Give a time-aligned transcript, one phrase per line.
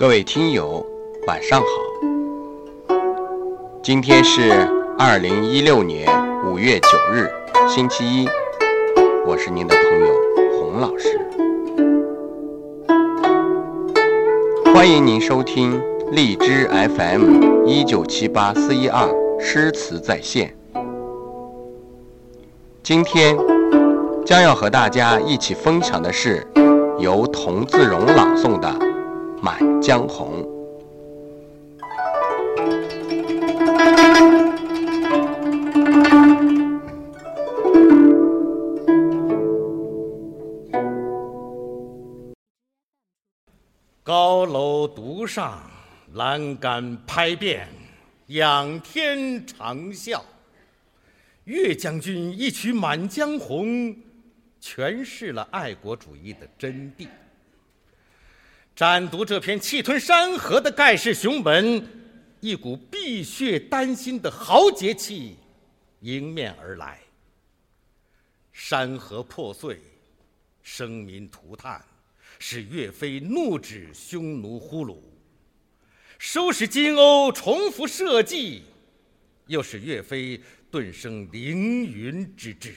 [0.00, 0.82] 各位听友，
[1.26, 1.66] 晚上好。
[3.82, 4.50] 今天是
[4.98, 6.08] 二零一六年
[6.42, 7.30] 五月九日，
[7.68, 8.26] 星期一。
[9.26, 10.06] 我是您的朋友
[10.58, 11.20] 洪老师，
[14.72, 15.78] 欢迎您收听
[16.12, 19.06] 荔枝 FM 一九七八四一二
[19.38, 20.56] 诗词在线。
[22.82, 23.36] 今天
[24.24, 26.46] 将要和大家一起分享的是
[26.98, 28.68] 由童自荣朗诵的
[29.42, 30.42] 《满江红》。
[44.02, 45.62] 高楼独上，
[46.14, 47.66] 栏杆拍遍，
[48.26, 50.20] 仰天长啸。
[51.44, 53.66] 岳将军一曲《满江红》，
[54.60, 57.08] 诠释了爱国主义的真谛。
[58.74, 61.86] 展读这篇气吞山河的盖世雄文，
[62.40, 65.36] 一股碧血丹心的豪杰气
[66.00, 66.98] 迎面而来。
[68.52, 69.80] 山河破碎，
[70.62, 71.84] 生民涂炭，
[72.38, 74.96] 使岳飞怒指匈奴呼虏；
[76.18, 78.62] 收拾金瓯，重复社稷，
[79.46, 80.40] 又使岳飞。
[80.72, 82.72] 顿生凌云之志。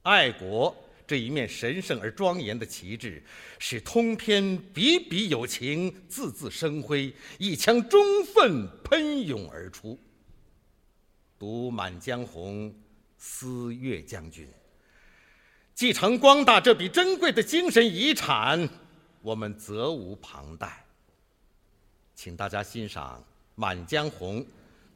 [0.00, 0.74] 爱国
[1.06, 3.22] 这一面神圣而庄严的旗帜，
[3.58, 9.98] 使通篇笔笔有情，字字生辉，一腔忠愤喷涌而出。
[11.38, 12.70] 读《满江红》，
[13.18, 14.48] 思岳将军，
[15.74, 18.68] 继承光大这笔珍贵的精神遗产，
[19.20, 20.86] 我们责无旁贷。
[22.14, 23.20] 请大家欣赏
[23.54, 24.40] 《满江红》，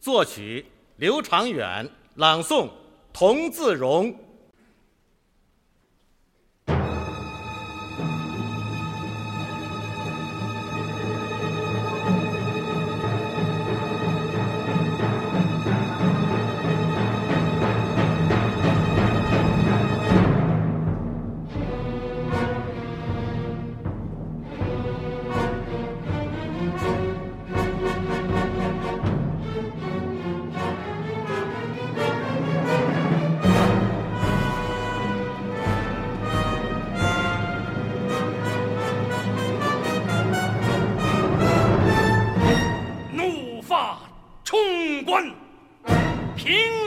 [0.00, 0.66] 作曲。
[0.96, 2.70] 刘长远朗诵，
[3.12, 4.16] 童自荣。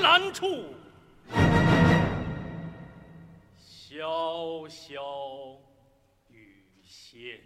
[0.10, 0.64] 难处，
[3.60, 5.58] 潇潇
[6.30, 7.42] 雨歇。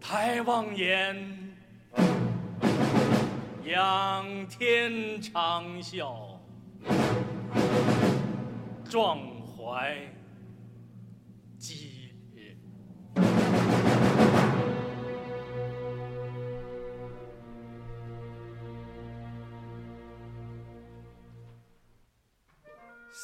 [0.00, 1.54] 抬望眼，
[3.66, 6.38] 仰天长啸，
[8.88, 9.94] 壮怀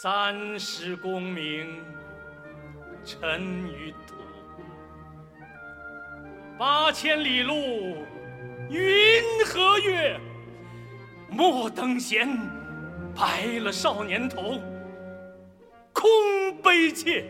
[0.02, 1.84] 三十功名
[3.04, 4.14] 尘与土，
[6.58, 7.52] 八千里路
[8.70, 10.18] 云和月。
[11.28, 12.26] 莫等闲，
[13.14, 14.58] 白了少年头，
[15.92, 16.10] 空
[16.62, 17.26] 悲切。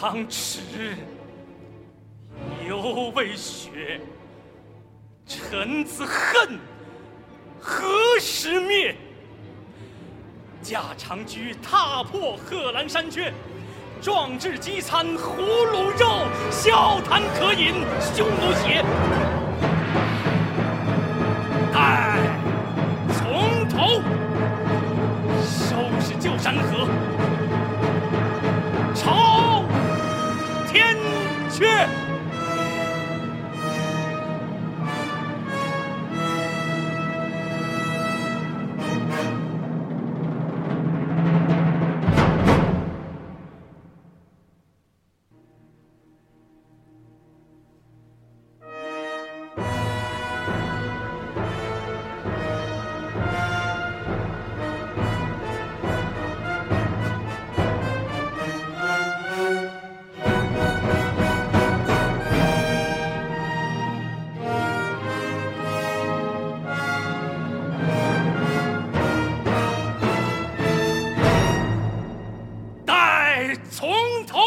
[0.00, 0.96] 汤池，
[2.66, 4.00] 犹未雪。
[5.26, 6.58] 臣子恨
[7.60, 7.84] 何
[8.18, 8.96] 时灭？
[10.62, 13.30] 驾长车踏破贺兰山缺，
[14.00, 18.82] 壮志饥餐胡虏肉，笑谈渴饮匈奴血。
[21.74, 22.16] 待
[23.12, 24.00] 从头
[25.42, 26.88] 收拾旧山河。
[28.92, 29.29] 朝
[30.72, 30.96] 天
[31.50, 32.19] 阙。
[73.70, 73.90] 从
[74.26, 74.40] 头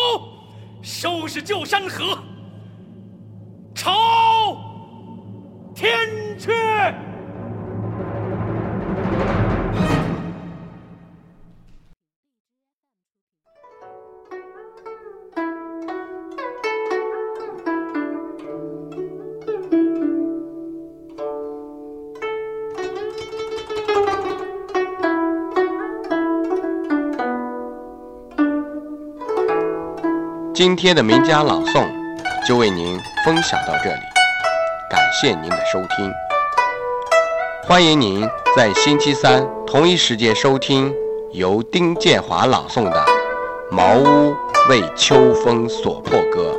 [0.81, 2.32] 收拾旧山河。
[30.53, 31.87] 今天的名家朗诵
[32.47, 32.95] 就为您
[33.25, 34.01] 分享到这里，
[34.87, 36.13] 感谢您的收听。
[37.63, 40.93] 欢迎您在星期三同一时间收听
[41.31, 43.03] 由丁建华朗诵的
[43.75, 44.35] 《茅屋
[44.69, 46.55] 为秋风所破歌》。